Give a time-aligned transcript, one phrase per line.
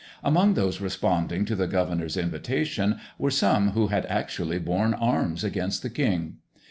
[0.23, 5.83] Among those responding to the governor's invitation were some who had actually borne arms against
[5.83, 6.37] the king.